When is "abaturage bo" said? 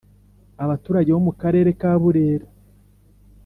0.63-1.21